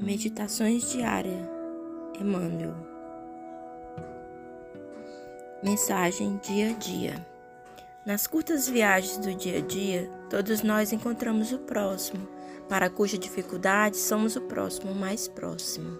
Meditações 0.00 0.90
diárias, 0.90 1.48
Emmanuel. 2.20 2.74
Mensagem 5.62 6.40
dia 6.42 6.70
a 6.70 6.72
dia. 6.72 7.26
Nas 8.04 8.26
curtas 8.26 8.68
viagens 8.68 9.18
do 9.18 9.32
dia 9.32 9.58
a 9.58 9.60
dia, 9.60 10.10
todos 10.28 10.62
nós 10.62 10.92
encontramos 10.92 11.52
o 11.52 11.58
próximo, 11.58 12.26
para 12.68 12.90
cuja 12.90 13.16
dificuldade 13.16 13.96
somos 13.96 14.34
o 14.34 14.40
próximo 14.40 14.92
mais 14.92 15.28
próximo. 15.28 15.96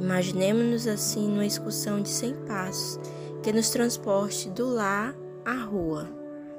Imaginemos-nos 0.00 0.88
assim 0.88 1.28
numa 1.28 1.46
excursão 1.46 2.02
de 2.02 2.08
100 2.08 2.46
passos, 2.46 2.98
que 3.44 3.52
nos 3.52 3.70
transporte 3.70 4.50
do 4.50 4.66
lar 4.66 5.14
à 5.44 5.54
rua. 5.54 6.08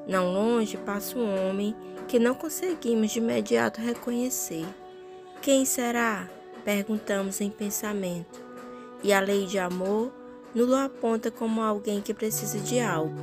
Não 0.07 0.31
longe 0.31 0.77
passa 0.77 1.17
um 1.17 1.49
homem 1.49 1.75
que 2.07 2.17
não 2.17 2.33
conseguimos 2.33 3.11
de 3.11 3.19
imediato 3.19 3.81
reconhecer. 3.81 4.65
Quem 5.41 5.65
será? 5.65 6.29
Perguntamos 6.67 7.39
em 7.39 7.49
pensamento, 7.49 8.41
e 9.01 9.13
a 9.13 9.21
lei 9.21 9.45
de 9.45 9.57
amor 9.57 10.11
nulo 10.53 10.75
aponta 10.75 11.31
como 11.31 11.61
alguém 11.61 12.01
que 12.01 12.13
precisa 12.13 12.59
de 12.59 12.77
algo. 12.77 13.15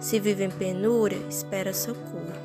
Se 0.00 0.20
vive 0.20 0.44
em 0.44 0.50
penúria, 0.50 1.18
espera 1.28 1.74
socorro. 1.74 2.38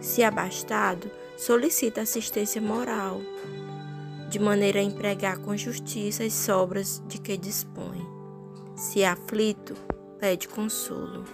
Se 0.00 0.22
abastado, 0.22 1.10
solicita 1.36 2.02
assistência 2.02 2.62
moral, 2.62 3.20
de 4.28 4.38
maneira 4.38 4.78
a 4.78 4.82
empregar 4.84 5.38
com 5.38 5.56
justiça 5.56 6.22
as 6.22 6.34
sobras 6.34 7.02
de 7.08 7.18
que 7.18 7.36
dispõe. 7.36 8.06
Se 8.76 9.04
aflito, 9.04 9.74
pede 10.20 10.46
consolo. 10.46 11.24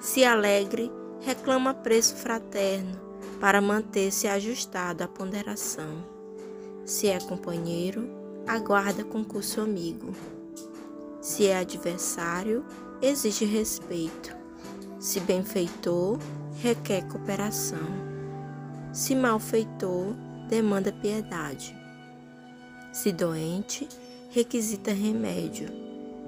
Se 0.00 0.24
alegre, 0.24 0.90
reclama 1.20 1.74
preço 1.74 2.16
fraterno 2.16 2.98
para 3.38 3.60
manter-se 3.60 4.26
ajustado 4.26 5.04
à 5.04 5.06
ponderação. 5.06 6.11
Se 6.84 7.06
é 7.06 7.20
companheiro, 7.20 8.08
aguarda 8.46 9.04
concurso 9.04 9.60
amigo. 9.60 10.12
Se 11.20 11.46
é 11.46 11.58
adversário, 11.58 12.64
exige 13.00 13.44
respeito. 13.44 14.34
Se 14.98 15.20
benfeitor, 15.20 16.18
requer 16.60 17.06
cooperação. 17.06 17.78
Se 18.92 19.14
malfeitor, 19.14 20.14
demanda 20.48 20.92
piedade. 20.92 21.76
Se 22.92 23.12
doente, 23.12 23.88
requisita 24.30 24.92
remédio. 24.92 25.68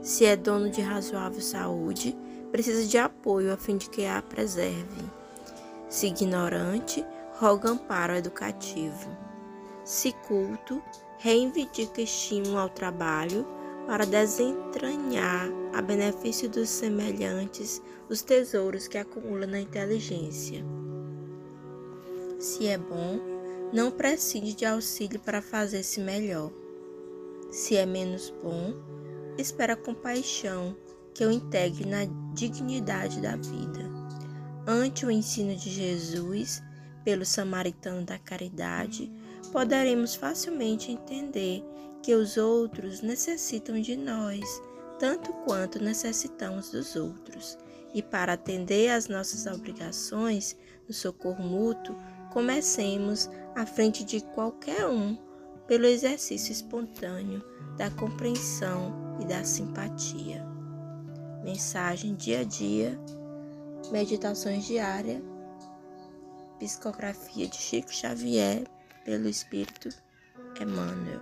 Se 0.02 0.24
é 0.24 0.36
dono 0.36 0.70
de 0.70 0.80
razoável 0.80 1.40
saúde, 1.40 2.16
precisa 2.52 2.86
de 2.86 2.96
apoio 2.96 3.52
a 3.52 3.56
fim 3.56 3.76
de 3.76 3.90
que 3.90 4.06
a 4.06 4.22
preserve. 4.22 5.02
Se 5.88 6.06
ignorante, 6.06 7.04
roga 7.38 7.70
amparo 7.70 8.14
educativo. 8.14 9.33
Se 9.84 10.12
culto, 10.26 10.82
reivindica 11.18 12.00
estímulo 12.00 12.58
ao 12.58 12.70
trabalho 12.70 13.46
para 13.86 14.06
desentranhar, 14.06 15.48
a 15.74 15.82
benefício 15.82 16.48
dos 16.48 16.70
semelhantes, 16.70 17.82
os 18.08 18.22
tesouros 18.22 18.88
que 18.88 18.96
acumula 18.96 19.46
na 19.46 19.60
inteligência. 19.60 20.64
Se 22.38 22.66
é 22.66 22.78
bom, 22.78 23.20
não 23.72 23.90
prescinde 23.90 24.54
de 24.54 24.64
auxílio 24.64 25.20
para 25.20 25.42
fazer-se 25.42 26.00
melhor. 26.00 26.50
Se 27.50 27.76
é 27.76 27.84
menos 27.84 28.32
bom, 28.42 28.72
espera 29.36 29.76
compaixão 29.76 30.76
que 31.12 31.24
o 31.24 31.30
integre 31.30 31.86
na 31.86 32.06
dignidade 32.32 33.20
da 33.20 33.36
vida. 33.36 33.90
Ante 34.66 35.04
o 35.04 35.10
ensino 35.10 35.54
de 35.54 35.70
Jesus, 35.70 36.62
pelo 37.04 37.24
samaritano 37.24 38.04
da 38.04 38.18
caridade, 38.18 39.12
poderemos 39.44 40.14
facilmente 40.14 40.92
entender 40.92 41.64
que 42.02 42.14
os 42.14 42.36
outros 42.36 43.00
necessitam 43.00 43.80
de 43.80 43.96
nós, 43.96 44.44
tanto 44.98 45.32
quanto 45.44 45.82
necessitamos 45.82 46.70
dos 46.70 46.96
outros. 46.96 47.56
E 47.94 48.02
para 48.02 48.32
atender 48.32 48.90
às 48.90 49.08
nossas 49.08 49.46
obrigações 49.46 50.56
no 50.86 50.92
socorro 50.92 51.42
mútuo, 51.42 51.96
comecemos 52.32 53.30
à 53.54 53.64
frente 53.64 54.04
de 54.04 54.20
qualquer 54.20 54.86
um 54.86 55.16
pelo 55.66 55.86
exercício 55.86 56.52
espontâneo 56.52 57.42
da 57.76 57.90
compreensão 57.90 59.16
e 59.20 59.24
da 59.24 59.44
simpatia. 59.44 60.44
Mensagem 61.42 62.14
dia 62.14 62.40
a 62.40 62.44
dia, 62.44 62.98
meditações 63.90 64.64
diárias, 64.66 65.22
psicografia 66.58 67.46
de 67.46 67.56
Chico 67.56 67.92
Xavier 67.92 68.64
pelo 69.04 69.28
Espírito 69.28 69.90
Emmanuel. 70.60 71.20